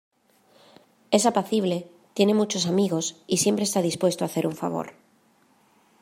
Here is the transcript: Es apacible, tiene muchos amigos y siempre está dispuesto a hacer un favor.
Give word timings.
Es 1.11 1.27
apacible, 1.27 1.87
tiene 2.15 2.33
muchos 2.33 2.65
amigos 2.65 3.21
y 3.27 3.37
siempre 3.37 3.65
está 3.65 3.83
dispuesto 3.83 4.25
a 4.25 4.29
hacer 4.29 4.47
un 4.47 4.55
favor. 4.55 4.93